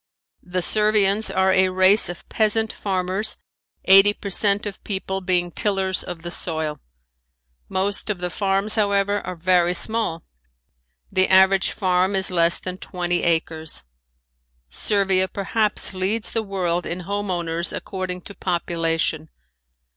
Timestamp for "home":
17.01-17.29